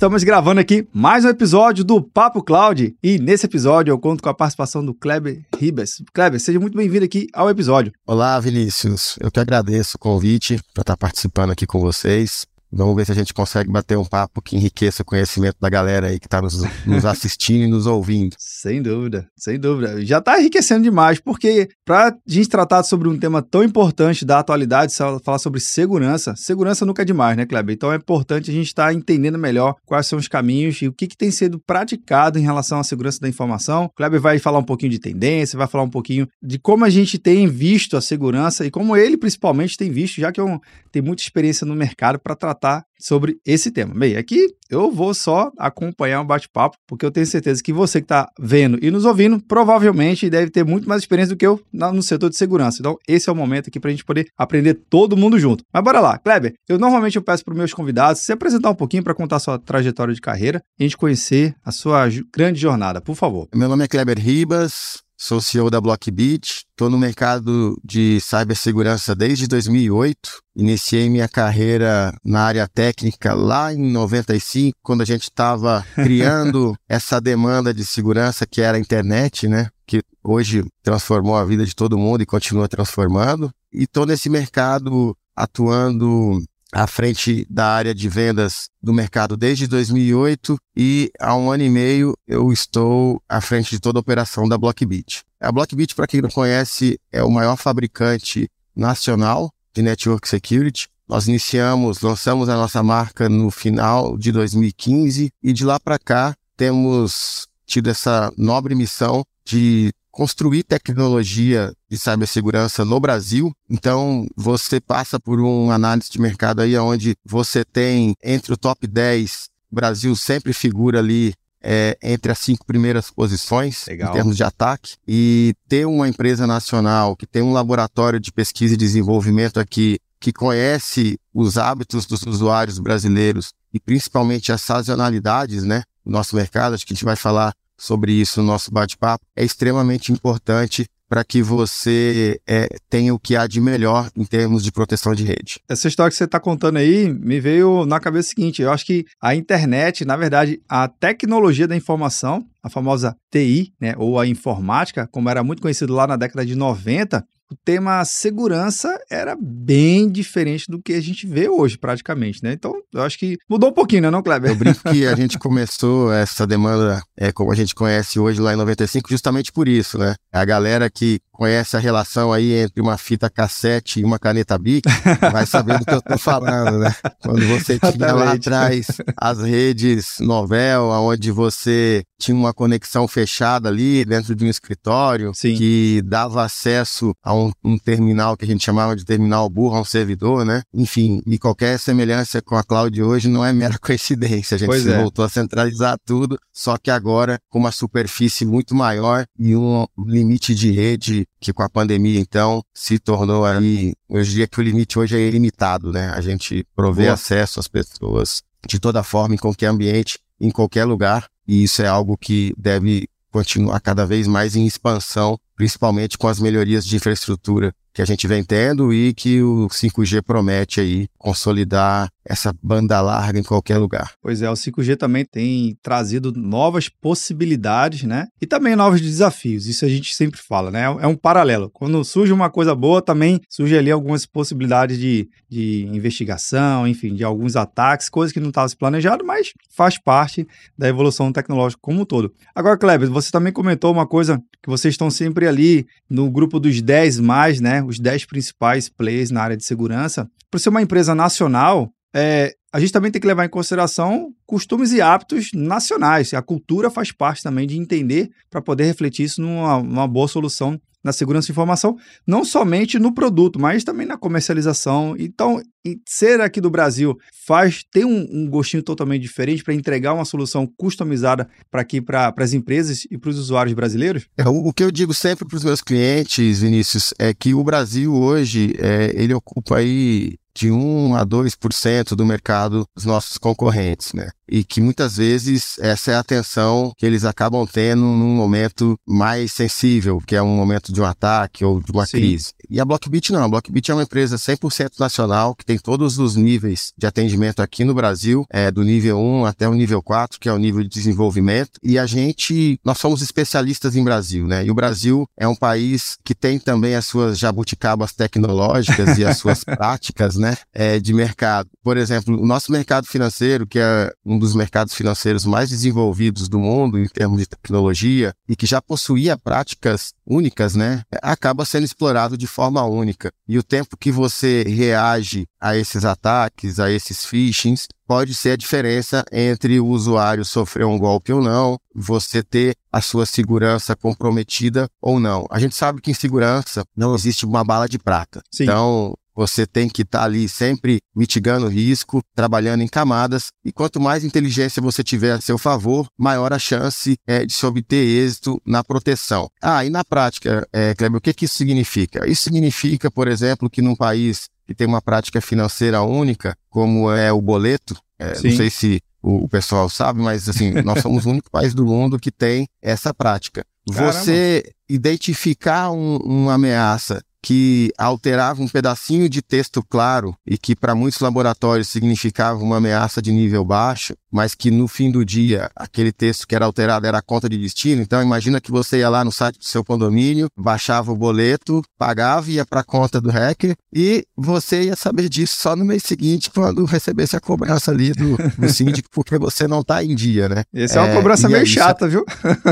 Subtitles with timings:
[0.00, 4.30] Estamos gravando aqui mais um episódio do Papo Cloud e nesse episódio eu conto com
[4.30, 6.02] a participação do Kleber Ribas.
[6.14, 7.92] Kleber, seja muito bem-vindo aqui ao episódio.
[8.06, 9.18] Olá, Vinícius.
[9.20, 12.46] Eu que agradeço o convite para estar participando aqui com vocês.
[12.72, 16.06] Vamos ver se a gente consegue bater um papo que enriqueça o conhecimento da galera
[16.06, 18.36] aí que está nos, nos, assistindo e nos ouvindo.
[18.38, 20.04] Sem dúvida, sem dúvida.
[20.04, 24.38] Já está enriquecendo demais, porque para a gente tratar sobre um tema tão importante da
[24.38, 27.74] atualidade, falar sobre segurança, segurança nunca é demais, né, Kleber?
[27.74, 30.92] Então é importante a gente estar tá entendendo melhor quais são os caminhos e o
[30.92, 33.86] que, que tem sido praticado em relação à segurança da informação.
[33.86, 36.90] O Kleber vai falar um pouquinho de tendência, vai falar um pouquinho de como a
[36.90, 40.60] gente tem visto a segurança e como ele principalmente tem visto, já que eu
[40.92, 43.94] tenho muita experiência no mercado para tratar tratar sobre esse tema.
[43.94, 48.04] Bem, aqui eu vou só acompanhar um bate-papo, porque eu tenho certeza que você que
[48.04, 52.02] está vendo e nos ouvindo provavelmente deve ter muito mais experiência do que eu no
[52.02, 52.78] setor de segurança.
[52.80, 55.64] Então, esse é o momento aqui para a gente poder aprender todo mundo junto.
[55.72, 56.52] Mas bora lá, Kleber.
[56.68, 59.58] Eu normalmente eu peço para os meus convidados se apresentar um pouquinho para contar sua
[59.58, 63.48] trajetória de carreira e a gente conhecer a sua grande jornada, por favor.
[63.54, 69.46] Meu nome é Kleber Ribas, sou CEO da Blockbit, estou no mercado de cibersegurança desde
[69.46, 70.40] 2008.
[70.56, 77.20] Iniciei minha carreira na área técnica lá em 95, quando a gente estava criando essa
[77.20, 79.68] demanda de segurança que era a internet, né?
[79.86, 83.52] Que hoje transformou a vida de todo mundo e continua transformando.
[83.70, 86.42] E estou nesse mercado atuando
[86.72, 91.70] à frente da área de vendas do mercado desde 2008 e há um ano e
[91.70, 95.22] meio eu estou à frente de toda a operação da Blockbit.
[95.40, 100.88] A Blockbit, para quem não conhece, é o maior fabricante nacional de network security.
[101.08, 106.34] Nós iniciamos, lançamos a nossa marca no final de 2015 e de lá para cá
[106.56, 113.52] temos tido essa nobre missão de construir tecnologia de cibersegurança no Brasil.
[113.68, 118.86] Então, você passa por uma análise de mercado aí onde você tem entre o top
[118.86, 121.32] 10, o Brasil sempre figura ali
[121.62, 124.10] é, entre as cinco primeiras posições Legal.
[124.10, 124.96] em termos de ataque.
[125.06, 130.32] E ter uma empresa nacional que tem um laboratório de pesquisa e desenvolvimento aqui que
[130.32, 135.82] conhece os hábitos dos usuários brasileiros e principalmente as sazonalidades, né?
[136.04, 139.42] Do nosso mercado, acho que a gente vai falar sobre isso no nosso bate-papo, é
[139.42, 144.70] extremamente importante para que você é, tenha o que há de melhor em termos de
[144.70, 145.58] proteção de rede.
[145.68, 148.86] Essa história que você está contando aí me veio na cabeça o seguinte: eu acho
[148.86, 154.26] que a internet, na verdade, a tecnologia da informação, a famosa TI, né, ou a
[154.26, 160.08] informática, como era muito conhecido lá na década de 90, o tema segurança era bem
[160.08, 162.52] diferente do que a gente vê hoje, praticamente, né?
[162.52, 164.50] Então, eu acho que mudou um pouquinho, né, não, Kleber?
[164.50, 168.52] Eu brinco que a gente começou essa demanda, é, como a gente conhece hoje lá
[168.52, 170.14] em 95, justamente por isso, né?
[170.32, 174.82] A galera que conhece a relação aí entre uma fita cassete e uma caneta Bic,
[175.32, 176.94] vai saber do que eu tô falando, né?
[177.22, 184.04] Quando você tinha lá atrás as redes novel, onde você tinha uma conexão fechada ali
[184.04, 185.56] dentro de um escritório, Sim.
[185.56, 189.80] que dava acesso a um um, um, terminal que a gente chamava de terminal burro,
[189.80, 190.62] um servidor, né?
[190.72, 194.54] Enfim, e qualquer semelhança com a cloud hoje não é mera coincidência.
[194.54, 194.98] A gente pois é.
[194.98, 200.54] voltou a centralizar tudo, só que agora com uma superfície muito maior e um limite
[200.54, 204.98] de rede que com a pandemia, então, se tornou aí, eu diria que o limite
[204.98, 206.10] hoje é ilimitado, né?
[206.10, 207.14] A gente provê Boa.
[207.14, 211.86] acesso às pessoas de toda forma, em qualquer ambiente, em qualquer lugar, e isso é
[211.86, 217.74] algo que deve continuar cada vez mais em expansão principalmente com as melhorias de infraestrutura
[217.92, 223.38] que a gente vem tendo e que o 5G promete aí consolidar essa banda larga
[223.38, 224.12] em qualquer lugar.
[224.22, 228.28] Pois é, o 5G também tem trazido novas possibilidades, né?
[228.40, 229.66] E também novos desafios.
[229.66, 230.84] Isso a gente sempre fala, né?
[231.00, 231.70] É um paralelo.
[231.70, 237.24] Quando surge uma coisa boa, também surge ali algumas possibilidades de, de investigação, enfim, de
[237.24, 240.46] alguns ataques, coisas que não estavam planejado, mas faz parte
[240.78, 242.32] da evolução tecnológica como um todo.
[242.54, 246.80] Agora, Kleber, você também comentou uma coisa que vocês estão sempre ali no grupo dos
[246.80, 247.79] 10 mais, né?
[247.82, 250.30] Os 10 principais players na área de segurança.
[250.50, 254.92] Por ser uma empresa nacional, é, a gente também tem que levar em consideração costumes
[254.92, 256.32] e hábitos nacionais.
[256.34, 260.80] A cultura faz parte também de entender para poder refletir isso numa, numa boa solução
[261.02, 265.14] na segurança de informação, não somente no produto, mas também na comercialização.
[265.18, 265.60] Então,
[266.06, 267.16] ser aqui do Brasil
[267.46, 272.34] faz ter um, um gostinho totalmente diferente para entregar uma solução customizada para aqui para
[272.36, 274.26] as empresas e para os usuários brasileiros?
[274.36, 277.64] É, o, o, que eu digo sempre para os meus clientes, Vinícius, é que o
[277.64, 284.12] Brasil hoje é, ele ocupa aí de 1 a 2% do mercado dos nossos concorrentes,
[284.12, 284.30] né?
[284.50, 289.52] E que muitas vezes essa é a atenção que eles acabam tendo num momento mais
[289.52, 292.18] sensível, que é um momento de um ataque ou de uma Sim.
[292.18, 292.52] crise.
[292.68, 296.34] E a Blockbit não, a Blockbit é uma empresa 100% nacional, que tem todos os
[296.34, 300.48] níveis de atendimento aqui no Brasil, é, do nível 1 até o nível 4, que
[300.48, 301.78] é o nível de desenvolvimento.
[301.82, 304.64] E a gente, nós somos especialistas em Brasil, né?
[304.64, 309.38] E o Brasil é um país que tem também as suas jabuticabas tecnológicas e as
[309.38, 310.56] suas práticas, né?
[310.72, 311.68] É, de mercado.
[311.82, 316.58] Por exemplo, o nosso mercado financeiro, que é um dos mercados financeiros mais desenvolvidos do
[316.58, 321.02] mundo em termos de tecnologia e que já possuía práticas únicas, né?
[321.22, 323.32] Acaba sendo explorado de forma única.
[323.46, 328.56] E o tempo que você reage a esses ataques, a esses phishings, pode ser a
[328.56, 334.88] diferença entre o usuário sofrer um golpe ou não, você ter a sua segurança comprometida
[335.00, 335.46] ou não.
[335.48, 338.42] A gente sabe que em segurança não existe uma bala de prata.
[338.50, 338.64] Sim.
[338.64, 343.72] Então, você tem que estar tá ali sempre mitigando o risco, trabalhando em camadas, e
[343.72, 348.06] quanto mais inteligência você tiver a seu favor, maior a chance é, de se obter
[348.06, 349.48] êxito na proteção.
[349.62, 352.28] Ah, e na prática, é, Kleber, o que, que isso significa?
[352.28, 357.32] Isso significa, por exemplo, que num país que tem uma prática financeira única, como é
[357.32, 361.30] o boleto, é, não sei se o, o, pessoal sabe, mas assim, nós somos o
[361.30, 363.64] único país do mundo que tem essa prática.
[363.90, 364.12] Caramba.
[364.12, 370.94] Você identificar um, uma ameaça que alterava um pedacinho de texto claro e que para
[370.94, 376.12] muitos laboratórios significava uma ameaça de nível baixo, mas que no fim do dia aquele
[376.12, 378.02] texto que era alterado era a conta de destino.
[378.02, 382.50] Então imagina que você ia lá no site do seu condomínio, baixava o boleto, pagava,
[382.50, 386.50] ia para a conta do hacker e você ia saber disso só no mês seguinte
[386.50, 390.62] quando recebesse a cobrança ali do, do síndico, porque você não está em dia, né?
[390.74, 392.24] Essa é, é uma cobrança meio chata, viu?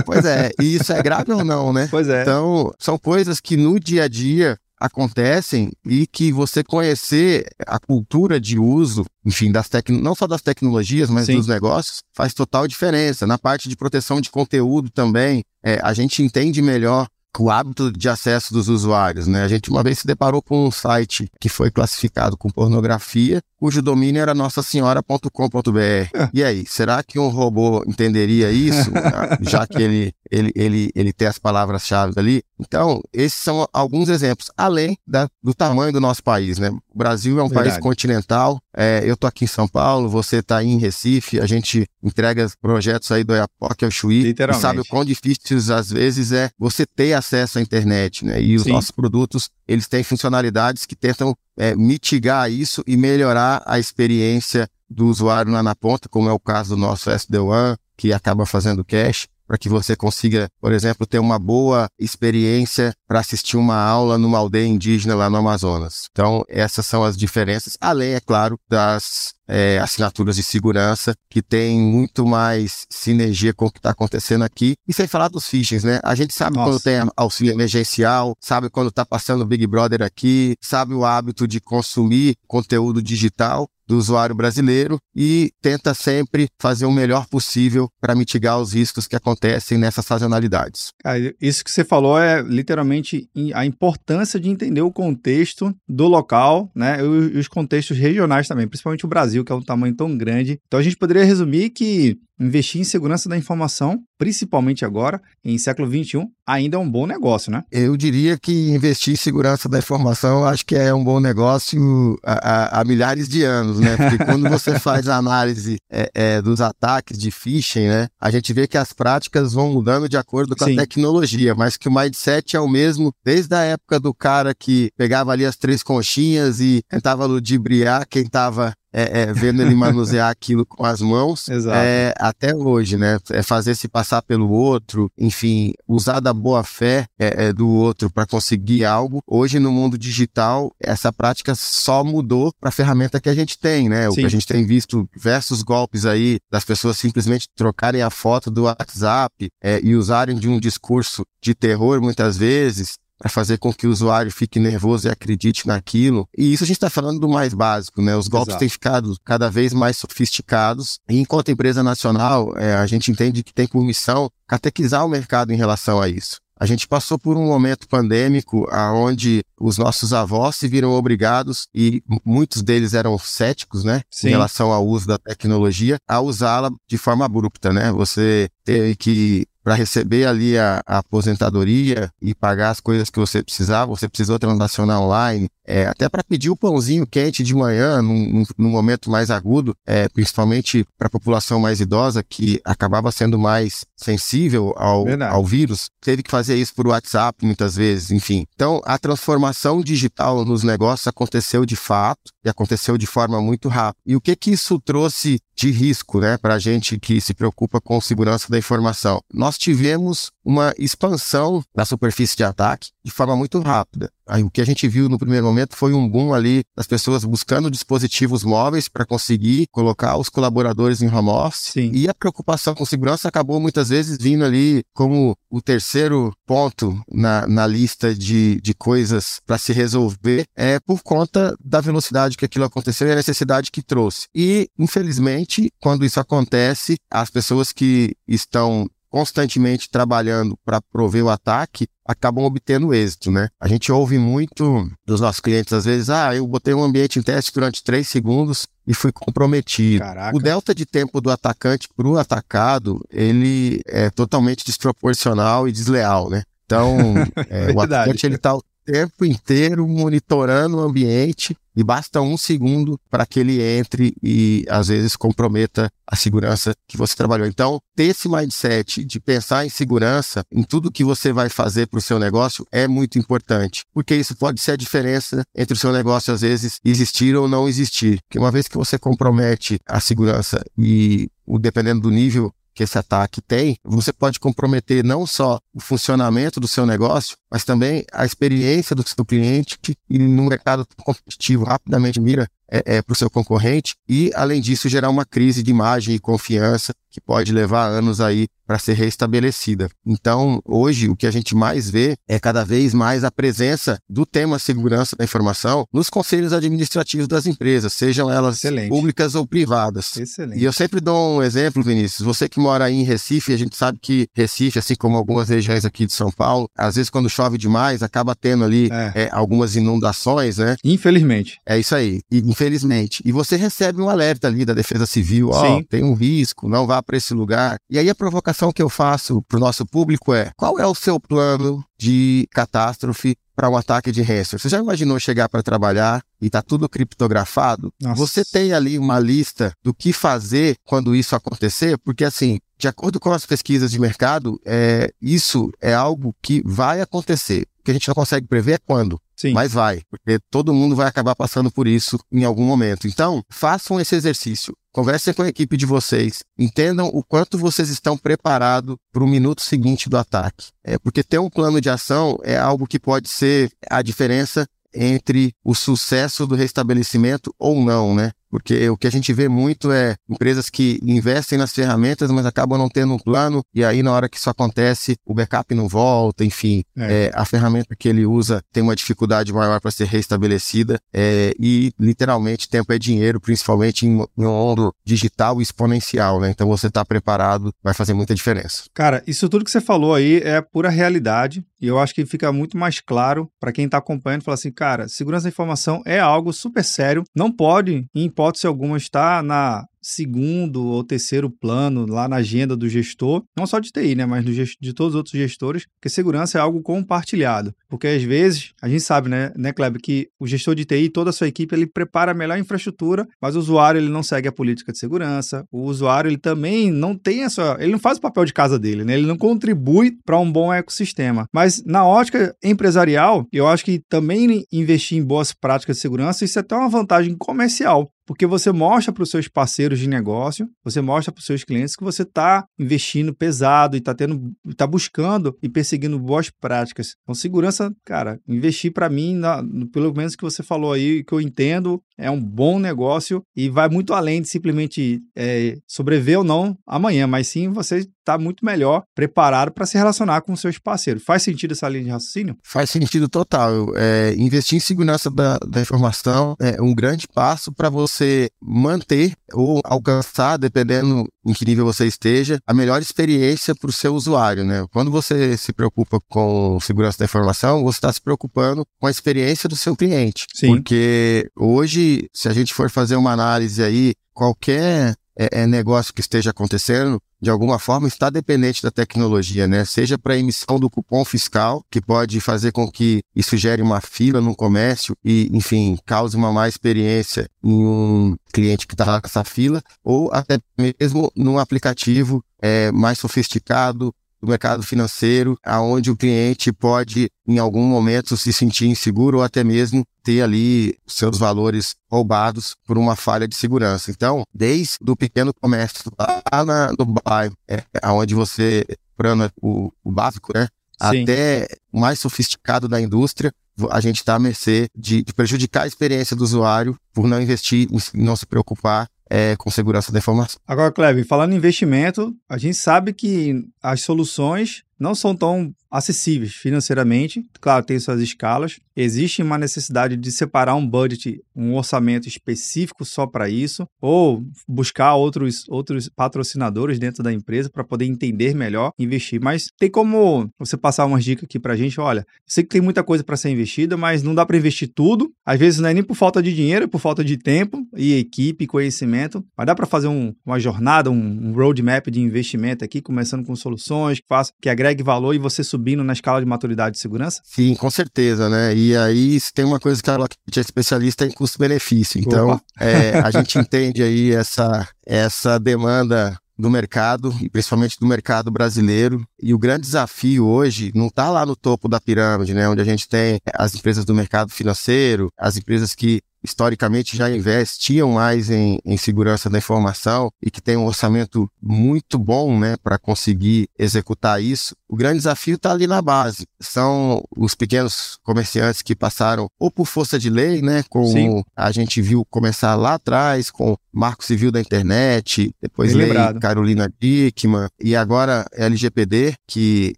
[0.05, 1.89] Pois é, e isso é grave ou não, né?
[1.91, 2.23] Pois é.
[2.23, 8.41] Então, são coisas que no dia a dia acontecem e que você conhecer a cultura
[8.41, 9.89] de uso, enfim, das tec...
[9.91, 11.37] não só das tecnologias, mas Sim.
[11.37, 13.27] dos negócios, faz total diferença.
[13.27, 17.07] Na parte de proteção de conteúdo também, é, a gente entende melhor
[17.39, 19.45] o hábito de acesso dos usuários, né?
[19.45, 23.81] A gente uma vez se deparou com um site que foi classificado com pornografia, cujo
[23.81, 25.29] domínio era nossa-senhora.com.br.
[26.35, 28.91] E aí, será que um robô entenderia isso,
[29.41, 32.43] já que ele, ele, ele, ele tem as palavras-chave ali?
[32.59, 36.71] Então, esses são alguns exemplos, além da, do tamanho do nosso país, né?
[36.71, 37.71] O Brasil é um Verdade.
[37.71, 41.87] país continental, é, eu tô aqui em São Paulo, você está em Recife, a gente
[42.03, 46.51] entrega projetos aí do Iapoque ao Chuí, e sabe o quão difícil às vezes é
[46.59, 48.41] você ter acesso à internet, né?
[48.43, 48.73] E os Sim.
[48.73, 55.07] nossos produtos, eles têm funcionalidades que tentam é, mitigar isso e melhorar a experiência do
[55.07, 59.27] usuário lá na ponta, como é o caso do nosso SD-WAN, que acaba fazendo cache
[59.49, 64.37] para que você consiga, por exemplo, ter uma boa experiência para assistir uma aula numa
[64.37, 66.05] aldeia indígena lá no Amazonas.
[66.13, 71.81] Então, essas são as diferenças, além, é claro, das é, assinaturas de segurança, que tem
[71.81, 74.75] muito mais sinergia com o que está acontecendo aqui.
[74.87, 75.99] E sem falar dos phishings, né?
[76.05, 76.71] A gente sabe Nossa.
[76.71, 81.49] quando tem auxílio emergencial, sabe quando está passando o Big Brother aqui, sabe o hábito
[81.49, 88.15] de consumir conteúdo digital do usuário brasileiro e tenta sempre fazer o melhor possível para
[88.15, 90.93] mitigar os riscos que acontecem nessas sazonalidades.
[91.41, 96.99] isso que você falou é literalmente a importância de entender o contexto do local, né,
[97.01, 100.61] e os contextos regionais também, principalmente o Brasil, que é um tamanho tão grande.
[100.67, 105.89] Então a gente poderia resumir que investir em segurança da informação, principalmente agora, em século
[105.89, 107.63] XXI, ainda é um bom negócio, né?
[107.71, 112.81] Eu diria que investir em segurança da informação acho que é um bom negócio há,
[112.81, 113.97] há milhares de anos, né?
[113.97, 118.09] Porque quando você faz a análise é, é, dos ataques de phishing, né?
[118.21, 120.75] A gente vê que as práticas vão mudando de acordo com Sim.
[120.75, 124.91] a tecnologia, mas que o mindset é o mesmo desde a época do cara que
[124.97, 130.31] pegava ali as três conchinhas e tentava ludibriar quem estava é, é, vendo ele manusear
[130.31, 133.19] aquilo com as mãos é, até hoje, né?
[133.31, 138.11] É fazer se passar pelo outro, enfim, usar da boa fé é, é do outro
[138.11, 139.23] para conseguir algo.
[139.27, 143.89] Hoje, no mundo digital, essa prática só mudou para a ferramenta que a gente tem,
[143.89, 144.09] né?
[144.09, 148.51] O que a gente tem visto diversos golpes aí das pessoas simplesmente trocarem a foto
[148.51, 153.73] do WhatsApp é, e usarem de um discurso de terror muitas vezes para fazer com
[153.73, 156.29] que o usuário fique nervoso e acredite naquilo.
[156.37, 158.17] E isso a gente está falando do mais básico, né?
[158.17, 158.61] Os golpes Exato.
[158.61, 161.01] têm ficado cada vez mais sofisticados.
[161.09, 165.53] E enquanto empresa nacional, é, a gente entende que tem por missão catequizar o mercado
[165.53, 166.39] em relação a isso.
[166.61, 172.03] A gente passou por um momento pandêmico onde os nossos avós se viram obrigados, e
[172.25, 174.03] muitos deles eram céticos, né?
[174.11, 174.29] Sim.
[174.29, 177.93] Em relação ao uso da tecnologia, a usá-la de forma abrupta, né?
[177.93, 183.43] Você teve que para receber ali a, a, aposentadoria e pagar as coisas que você
[183.43, 188.45] precisava, você precisou transacionar online, é, até para pedir o pãozinho quente de manhã, num,
[188.57, 193.85] num momento mais agudo, é, principalmente para a população mais idosa, que acabava sendo mais
[193.95, 198.47] sensível ao, ao vírus, teve que fazer isso por WhatsApp muitas vezes, enfim.
[198.55, 204.01] Então, a transformação digital nos negócios aconteceu de fato e aconteceu de forma muito rápida.
[204.07, 207.81] E o que que isso trouxe de risco, né, para a gente que se preocupa
[207.81, 209.21] com segurança da informação?
[209.35, 214.11] Nós tivemos uma expansão da superfície de ataque de forma muito rápida.
[214.27, 217.25] Aí, o que a gente viu no primeiro momento foi um boom ali das pessoas
[217.25, 221.73] buscando dispositivos móveis para conseguir colocar os colaboradores em home office.
[221.73, 221.91] Sim.
[221.95, 227.47] E a preocupação com segurança acabou muitas vezes vindo ali como o terceiro ponto na,
[227.47, 232.67] na lista de, de coisas para se resolver, é por conta da velocidade que aquilo
[232.67, 234.27] aconteceu e a necessidade que trouxe.
[234.35, 241.89] E, infelizmente, quando isso acontece, as pessoas que estão constantemente trabalhando para prover o ataque,
[242.05, 243.49] acabam obtendo êxito, né?
[243.61, 247.23] A gente ouve muito dos nossos clientes, às vezes, ah, eu botei um ambiente em
[247.23, 250.05] teste durante três segundos e fui comprometido.
[250.05, 250.37] Caraca.
[250.37, 256.31] O delta de tempo do atacante para o atacado, ele é totalmente desproporcional e desleal,
[256.31, 256.43] né?
[256.65, 256.97] Então,
[257.49, 258.59] é, o atacante ele está
[258.91, 264.89] tempo inteiro monitorando o ambiente e basta um segundo para que ele entre e às
[264.89, 267.47] vezes comprometa a segurança que você trabalhou.
[267.47, 271.99] Então, ter esse mindset de pensar em segurança em tudo que você vai fazer para
[271.99, 275.93] o seu negócio é muito importante, porque isso pode ser a diferença entre o seu
[275.93, 278.19] negócio às vezes existir ou não existir.
[278.27, 282.97] Porque uma vez que você compromete a segurança e o dependendo do nível que esse
[282.97, 288.25] ataque tem, você pode comprometer não só o funcionamento do seu negócio, mas também a
[288.25, 293.31] experiência do seu cliente que no mercado competitivo rapidamente mira é, é para o seu
[293.31, 298.21] concorrente e, além disso, gerar uma crise de imagem e confiança que pode levar anos
[298.21, 299.89] aí para ser restabelecida.
[300.07, 304.27] Então, hoje, o que a gente mais vê é cada vez mais a presença do
[304.27, 308.91] tema segurança da informação nos conselhos administrativos das empresas, sejam elas Excelente.
[308.91, 310.19] públicas ou privadas.
[310.19, 310.61] Excelente.
[310.61, 312.21] E eu sempre dou um exemplo, Vinícius.
[312.21, 315.87] Você que mora aí em Recife, a gente sabe que Recife, assim como algumas regiões
[315.87, 319.23] aqui de São Paulo, às vezes quando chove demais, acaba tendo ali é.
[319.23, 320.77] É, algumas inundações, né?
[320.85, 321.59] Infelizmente.
[321.67, 322.21] É isso aí.
[322.31, 323.23] E, infelizmente.
[323.25, 326.87] E você recebe um alerta ali da Defesa Civil, ó, oh, tem um risco, não
[326.87, 327.79] vá para esse lugar.
[327.89, 330.95] E aí a provocação que eu faço para o nosso público é: qual é o
[330.95, 334.61] seu plano de catástrofe para um ataque de ransomware?
[334.61, 337.93] Você já imaginou chegar para trabalhar e tá tudo criptografado?
[338.01, 338.17] Nossa.
[338.17, 341.97] Você tem ali uma lista do que fazer quando isso acontecer?
[341.99, 347.01] Porque assim, de acordo com as pesquisas de mercado, é, isso é algo que vai
[347.01, 347.67] acontecer.
[347.81, 349.21] O que a gente não consegue prever é quando.
[349.39, 349.53] Sim.
[349.53, 353.07] Mas vai, porque todo mundo vai acabar passando por isso em algum momento.
[353.07, 354.75] Então, façam esse exercício.
[354.93, 359.63] Conversem com a equipe de vocês, entendam o quanto vocês estão preparados para o minuto
[359.63, 360.71] seguinte do ataque.
[360.83, 365.55] É, porque ter um plano de ação é algo que pode ser a diferença entre
[365.65, 368.33] o sucesso do restabelecimento ou não, né?
[368.51, 372.79] Porque o que a gente vê muito é empresas que investem nas ferramentas, mas acabam
[372.79, 376.45] não tendo um plano, e aí na hora que isso acontece, o backup não volta,
[376.45, 377.27] enfim, é.
[377.27, 381.93] É, a ferramenta que ele usa tem uma dificuldade maior para ser restabelecida, é, e
[381.99, 386.51] literalmente tempo é dinheiro, principalmente em, em um mundo digital exponencial, né?
[386.51, 388.85] Então você está preparado, vai fazer muita diferença.
[388.95, 392.53] Cara, isso tudo que você falou aí é pura realidade, e eu acho que fica
[392.53, 396.53] muito mais claro para quem está acompanhando, falar assim, cara, segurança da informação é algo
[396.53, 402.37] super sério, não pode, em hipótese alguma, estar na segundo ou terceiro plano lá na
[402.37, 406.09] agenda do gestor, não só de TI, né, mas de todos os outros gestores, porque
[406.09, 407.75] segurança é algo compartilhado.
[407.89, 411.31] Porque às vezes, a gente sabe, né, né, Kleber, que o gestor de TI, toda
[411.31, 414.53] a sua equipe, ele prepara a melhor infraestrutura, mas o usuário ele não segue a
[414.53, 415.65] política de segurança.
[415.71, 419.05] O usuário ele também não tem essa, ele não faz o papel de casa dele,
[419.05, 419.15] né?
[419.15, 421.47] Ele não contribui para um bom ecossistema.
[421.53, 426.59] Mas na ótica empresarial, eu acho que também investir em boas práticas de segurança, isso
[426.59, 431.01] é até uma vantagem comercial porque você mostra para os seus parceiros de negócio, você
[431.01, 435.57] mostra para os seus clientes que você está investindo pesado e está tendo, está buscando
[435.63, 437.17] e perseguindo boas práticas.
[437.23, 441.41] Então, segurança, cara, investir para mim, na, pelo menos que você falou aí, que eu
[441.41, 446.77] entendo, é um bom negócio e vai muito além de simplesmente é, sobreviver ou não
[446.87, 451.23] amanhã, mas sim você está muito melhor preparado para se relacionar com seus parceiros.
[451.25, 452.57] Faz sentido essa linha de raciocínio?
[452.63, 453.97] Faz sentido total.
[453.97, 458.18] É, investir em segurança da, da informação é um grande passo para você
[458.61, 464.15] manter ou alcançar, dependendo em que nível você esteja, a melhor experiência para o seu
[464.15, 464.65] usuário.
[464.65, 464.87] Né?
[464.93, 469.69] Quando você se preocupa com segurança da informação, você está se preocupando com a experiência
[469.69, 470.47] do seu cliente.
[470.55, 470.69] Sim.
[470.69, 476.21] Porque hoje, se a gente for fazer uma análise aí, qualquer é, é negócio que
[476.21, 479.85] esteja acontecendo, de alguma forma, está dependente da tecnologia, né?
[479.85, 484.01] Seja para a emissão do cupom fiscal, que pode fazer com que isso gere uma
[484.01, 489.21] fila no comércio e, enfim, cause uma má experiência em um cliente que está lá
[489.21, 496.11] com essa fila, ou até mesmo num aplicativo é, mais sofisticado, do mercado financeiro, aonde
[496.11, 501.39] o cliente pode, em algum momento, se sentir inseguro ou até mesmo ter ali seus
[501.39, 504.11] valores roubados por uma falha de segurança.
[504.11, 508.85] Então, desde o pequeno comércio lá na, no bairro, é, aonde você
[509.17, 510.69] prana o, o básico, né?
[511.01, 511.23] Sim.
[511.23, 513.53] Até o mais sofisticado da indústria,
[513.91, 517.89] a gente está à mercê de, de, prejudicar a experiência do usuário por não investir,
[518.15, 520.61] não se preocupar é, com segurança da informação.
[520.67, 526.53] Agora, Cleve, falando em investimento, a gente sabe que as soluções não são tão acessíveis
[526.55, 527.45] financeiramente.
[527.61, 528.79] Claro, tem suas escalas.
[528.95, 535.15] Existe uma necessidade de separar um budget, um orçamento específico só para isso, ou buscar
[535.15, 539.41] outros, outros patrocinadores dentro da empresa para poder entender melhor, investir.
[539.41, 542.01] Mas tem como você passar umas dicas aqui para a gente?
[542.01, 545.31] Olha, sei que tem muita coisa para ser investida, mas não dá para investir tudo.
[545.47, 548.15] Às vezes não é nem por falta de dinheiro, é por falta de tempo e
[548.15, 549.45] equipe, conhecimento.
[549.57, 553.55] Mas dá para fazer um, uma jornada, um, um roadmap de investimento aqui, começando com
[553.55, 557.41] soluções que faça, que agregue valor e você subindo na escala de maturidade de segurança?
[557.45, 558.75] Sim, com certeza, né?
[558.75, 562.21] E aí tem uma coisa que a Lockheed é especialista em custo-benefício.
[562.21, 568.51] Então, é, a gente entende aí essa, essa demanda do mercado, e principalmente do mercado
[568.51, 569.25] brasileiro.
[569.41, 572.69] E o grande desafio hoje não está lá no topo da pirâmide, né?
[572.69, 578.13] Onde a gente tem as empresas do mercado financeiro, as empresas que historicamente já investiam
[578.13, 582.99] mais em, em segurança da informação e que tem um orçamento muito bom né, para
[582.99, 584.75] conseguir executar isso.
[584.89, 586.47] O grande desafio está ali na base.
[586.61, 591.43] São os pequenos comerciantes que passaram ou por força de lei, né, como Sim.
[591.57, 596.41] a gente viu começar lá atrás, com Marco Civil da Internet, depois Bem Lei lembrado.
[596.41, 599.95] Carolina Dickman e agora LGPD, que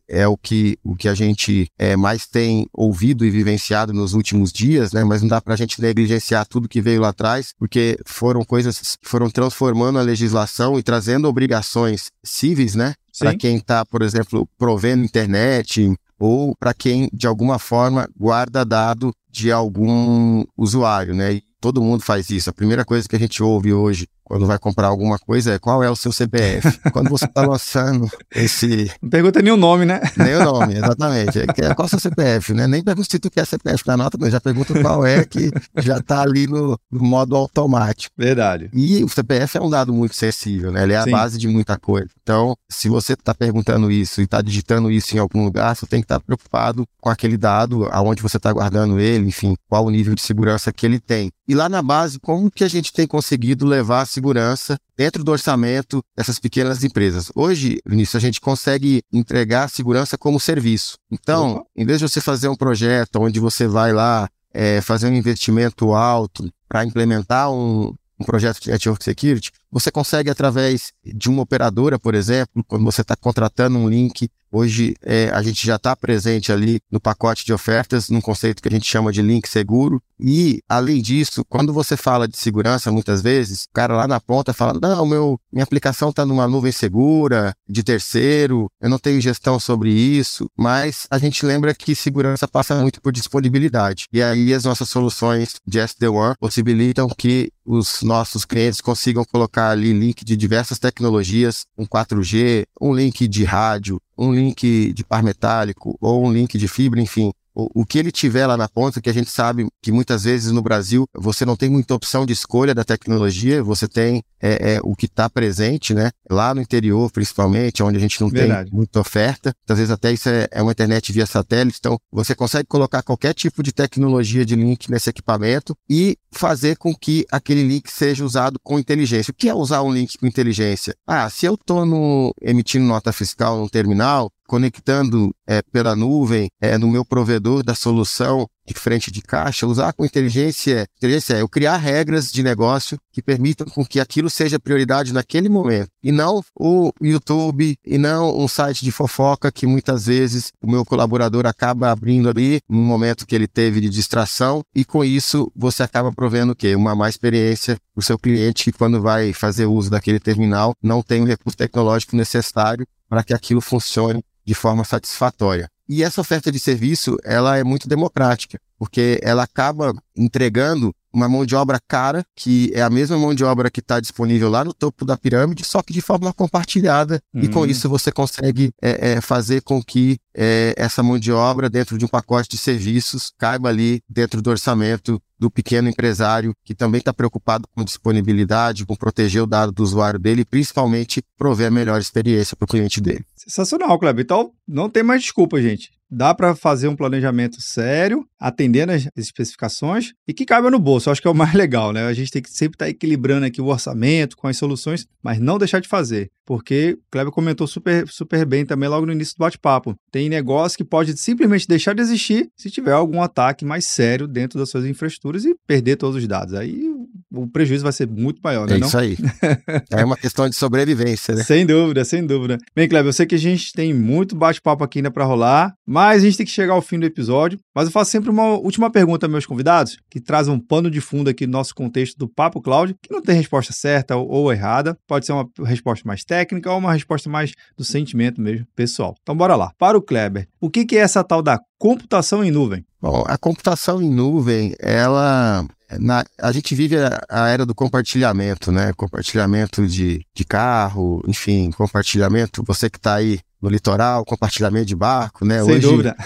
[0.08, 4.52] é o que, o que a gente é, mais tem ouvido e vivenciado nos últimos
[4.52, 7.98] dias, né, mas não dá para a gente negligenciar tudo que veio lá atrás, porque
[8.06, 12.94] foram coisas que foram transformando a legislação e trazendo obrigações cíveis, né?
[13.18, 19.12] Para quem está, por exemplo, provendo internet ou para quem, de alguma forma, guarda dado
[19.30, 21.40] de algum usuário, né?
[21.60, 22.48] Todo mundo faz isso.
[22.48, 25.82] A primeira coisa que a gente ouve hoje quando vai comprar alguma coisa é qual
[25.82, 26.78] é o seu CPF.
[26.92, 28.88] quando você está lançando esse.
[29.02, 30.00] Não pergunta nem o nome, né?
[30.16, 31.40] Nem o nome, exatamente.
[31.40, 32.68] É, qual é o seu CPF, né?
[32.68, 35.98] Nem pergunta se tu quer CPF na nota, mas já pergunta qual é, que já
[35.98, 38.14] está ali no, no, modo automático.
[38.16, 38.70] Verdade.
[38.72, 40.84] E o CPF é um dado muito sensível, né?
[40.84, 41.08] Ele é Sim.
[41.08, 42.10] a base de muita coisa.
[42.22, 46.00] Então, se você está perguntando isso e está digitando isso em algum lugar, você tem
[46.00, 49.90] que estar tá preocupado com aquele dado, aonde você está guardando ele, enfim, qual o
[49.90, 51.32] nível de segurança que ele tem.
[51.48, 55.32] E lá na base, como que a gente tem conseguido levar a segurança dentro do
[55.32, 57.32] orçamento dessas pequenas empresas?
[57.34, 60.98] Hoje, Vinícius, a gente consegue entregar segurança como serviço.
[61.10, 65.14] Então, em vez de você fazer um projeto onde você vai lá é, fazer um
[65.14, 71.42] investimento alto para implementar um, um projeto de network security, você consegue através de uma
[71.42, 75.94] operadora, por exemplo, quando você está contratando um link Hoje é, a gente já está
[75.94, 80.02] presente ali no pacote de ofertas, num conceito que a gente chama de link seguro.
[80.18, 84.52] E, além disso, quando você fala de segurança, muitas vezes, o cara lá na ponta
[84.52, 89.58] fala: não, meu, minha aplicação está numa nuvem segura, de terceiro, eu não tenho gestão
[89.58, 90.50] sobre isso.
[90.58, 94.06] Mas a gente lembra que segurança passa muito por disponibilidade.
[94.12, 99.92] E aí as nossas soluções de SD1 possibilitam que os nossos clientes consigam colocar ali
[99.92, 105.96] link de diversas tecnologias, um 4G, um link de rádio, um link de par metálico
[106.00, 109.10] ou um link de fibra, enfim, o, o que ele tiver lá na ponta, que
[109.10, 112.74] a gente sabe que muitas vezes no Brasil você não tem muita opção de escolha
[112.74, 116.10] da tecnologia, você tem é, é, o que está presente, né?
[116.30, 118.70] Lá no interior, principalmente, onde a gente não Verdade.
[118.70, 119.52] tem muita oferta.
[119.68, 123.34] Às vezes até isso é, é uma internet via satélite, então você consegue colocar qualquer
[123.34, 128.58] tipo de tecnologia de link nesse equipamento e fazer com que aquele link seja usado
[128.62, 129.32] com inteligência.
[129.32, 130.94] O que é usar um link com inteligência?
[131.06, 136.88] Ah, se eu estou emitindo nota fiscal no terminal, conectando é, pela nuvem é, no
[136.88, 141.76] meu provedor da solução de frente de caixa, usar com inteligência, inteligência é eu criar
[141.76, 145.88] regras de negócio que permitam com que aquilo seja prioridade naquele momento.
[146.02, 150.84] E não o YouTube, e não um site de fofoca que muitas vezes o meu
[150.84, 155.82] colaborador acaba abrindo ali no momento que ele teve de distração, e com isso você
[155.82, 156.76] acaba provendo o quê?
[156.76, 161.02] Uma má experiência para o seu cliente que quando vai fazer uso daquele terminal não
[161.02, 165.68] tem o recurso tecnológico necessário para que aquilo funcione de forma satisfatória.
[165.92, 171.44] E essa oferta de serviço, ela é muito democrática, porque ela acaba entregando uma mão
[171.44, 174.72] de obra cara, que é a mesma mão de obra que está disponível lá no
[174.72, 177.20] topo da pirâmide, só que de forma compartilhada.
[177.34, 177.66] E com hum.
[177.66, 182.04] isso você consegue é, é, fazer com que é, essa mão de obra, dentro de
[182.04, 187.12] um pacote de serviços, caiba ali dentro do orçamento do pequeno empresário que também está
[187.12, 191.98] preocupado com disponibilidade, com proteger o dado do usuário dele e principalmente prover a melhor
[191.98, 193.24] experiência para o cliente dele.
[193.34, 194.22] Sensacional, Kleber.
[194.22, 195.90] Então, não tem mais desculpa, gente.
[196.10, 201.08] Dá para fazer um planejamento sério, atendendo as especificações e que caiba no bolso.
[201.08, 202.06] Eu acho que é o mais legal, né?
[202.06, 205.38] A gente tem que sempre estar tá equilibrando aqui o orçamento com as soluções, mas
[205.38, 206.30] não deixar de fazer.
[206.44, 209.94] Porque o Kleber comentou super, super bem também logo no início do bate-papo.
[210.10, 214.58] Tem negócio que pode simplesmente deixar de existir se tiver algum ataque mais sério dentro
[214.58, 216.54] das suas infraestruturas e perder todos os dados.
[216.54, 216.90] Aí
[217.32, 218.76] o prejuízo vai ser muito maior, né?
[218.76, 219.16] É isso aí.
[219.90, 221.44] é uma questão de sobrevivência, né?
[221.44, 222.58] Sem dúvida, sem dúvida.
[222.74, 226.22] Bem, Kleber, eu sei que a gente tem muito bate-papo aqui ainda para rolar, mas
[226.22, 227.58] a gente tem que chegar ao fim do episódio.
[227.74, 231.00] Mas eu faço sempre uma última pergunta aos meus convidados, que traz um pano de
[231.00, 234.96] fundo aqui no nosso contexto do Papo Cloud, que não tem resposta certa ou, errada.
[235.06, 239.14] Pode ser uma resposta mais técnica ou uma resposta mais do sentimento mesmo, pessoal.
[239.22, 239.70] Então, bora lá.
[239.78, 242.84] Para o Kleber, o que, que é essa tal da computação em nuvem?
[243.00, 245.66] Bom, a computação em nuvem, ela
[245.98, 248.92] na, a gente vive a, a, era do compartilhamento, né?
[248.92, 252.62] Compartilhamento de, de carro, enfim, compartilhamento.
[252.66, 255.62] Você que está aí no litoral, compartilhamento de barco, né?
[255.64, 256.16] Sem Hoje, dúvida.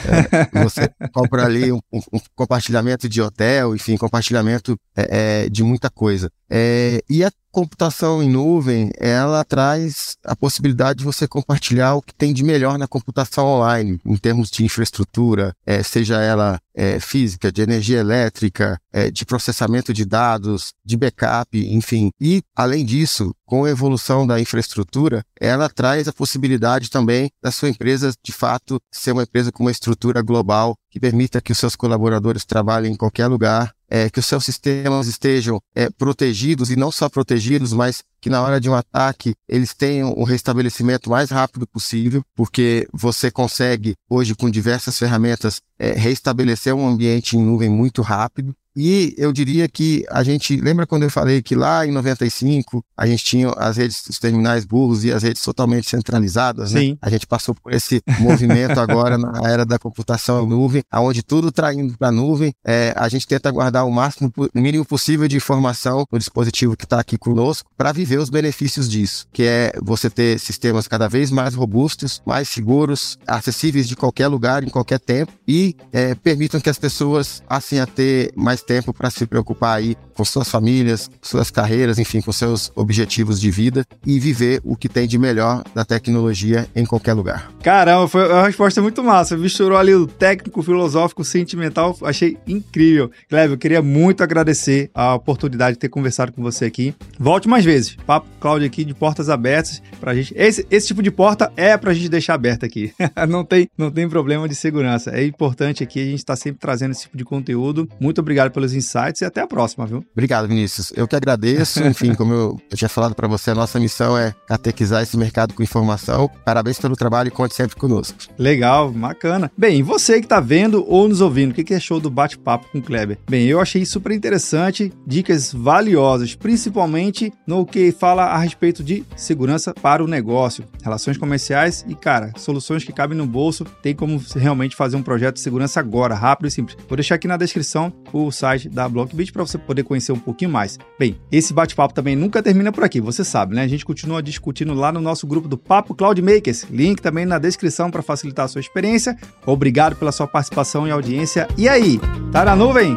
[0.53, 5.89] É, você compra ali um, um, compartilhamento de hotel, enfim, compartilhamento é, é, de muita
[5.89, 6.31] coisa.
[6.51, 12.13] É, e a computação em nuvem, ela traz a possibilidade de você compartilhar o que
[12.13, 17.53] tem de melhor na computação online, em termos de infraestrutura, é, seja ela é, física,
[17.53, 22.11] de energia elétrica, é, de processamento de dados, de backup, enfim.
[22.21, 27.69] E, além disso, com a evolução da infraestrutura, ela traz a possibilidade também da sua
[27.69, 31.77] empresa, de fato, ser uma empresa com uma estrutura global que permita que os seus
[31.77, 36.91] colaboradores trabalhem em qualquer lugar, é, que os seus sistemas estejam é, protegidos e não
[36.91, 41.67] só protegidos, mas que na hora de um ataque eles tenham o restabelecimento mais rápido
[41.67, 48.03] possível, porque você consegue hoje com diversas ferramentas é, restabelecer um ambiente em nuvem muito
[48.03, 48.55] rápido.
[48.77, 53.07] E eu diria que a gente, lembra quando eu falei que lá em 95 a
[53.07, 56.81] gente tinha as redes, os terminais burros e as redes totalmente centralizadas, né?
[56.81, 56.99] Sim.
[57.01, 61.49] A gente passou por esse movimento agora na era da computação em nuvem, aonde tudo
[61.49, 62.53] está indo para a nuvem.
[62.65, 66.85] É, a gente tenta guardar o máximo, o mínimo possível de informação no dispositivo que
[66.85, 71.31] está aqui conosco para viver os benefícios disso, que é você ter sistemas cada vez
[71.31, 76.71] mais robustos, mais seguros, acessíveis de qualquer lugar, em qualquer tempo e é, permitam que
[76.71, 81.51] as pessoas passem a ter mais tempo para se preocupar aí com suas famílias, suas
[81.51, 85.85] carreiras, enfim, com seus objetivos de vida e viver o que tem de melhor da
[85.85, 87.51] tecnologia em qualquer lugar.
[87.63, 89.37] Caramba, foi uma resposta muito massa.
[89.37, 91.97] Misturou ali o técnico, filosófico, sentimental.
[92.03, 93.11] Achei incrível.
[93.29, 96.95] Cleber, eu queria muito agradecer a oportunidade de ter conversado com você aqui.
[97.19, 97.97] Volte mais vezes.
[98.07, 100.35] Papo Cláudio aqui de portas abertas pra gente.
[100.37, 102.93] Esse, esse tipo de porta é pra gente deixar aberta aqui.
[103.29, 105.11] não, tem, não tem problema de segurança.
[105.11, 107.89] É importante aqui, a gente está sempre trazendo esse tipo de conteúdo.
[107.99, 110.05] Muito obrigado pelos insights e até a próxima, viu?
[110.13, 110.93] Obrigado, Vinícius.
[110.97, 111.83] Eu que agradeço.
[111.85, 115.53] Enfim, como eu, eu tinha falado para você, a nossa missão é catequizar esse mercado
[115.55, 116.31] com informação.
[116.45, 118.17] Parabéns pelo trabalho e conte sempre conosco.
[118.39, 119.53] Legal, bacana.
[119.57, 122.79] Bem, você que está vendo ou nos ouvindo, o que, que achou do bate-papo com
[122.79, 123.19] o Kleber?
[123.29, 129.05] Bem, eu achei super interessante, dicas valiosas, principalmente no que que fala a respeito de
[129.17, 133.65] segurança para o negócio, relações comerciais e, cara, soluções que cabem no bolso.
[133.83, 136.77] Tem como realmente fazer um projeto de segurança agora, rápido e simples.
[136.89, 140.51] Vou deixar aqui na descrição o site da Blockbit para você poder conhecer um pouquinho
[140.51, 140.79] mais.
[140.99, 143.63] Bem, esse bate-papo também nunca termina por aqui, você sabe, né?
[143.63, 146.65] A gente continua discutindo lá no nosso grupo do Papo Cloud Makers.
[146.71, 149.17] Link também na descrição para facilitar a sua experiência.
[149.45, 151.49] Obrigado pela sua participação e audiência.
[151.59, 152.01] E aí,
[152.31, 152.97] tá na nuvem?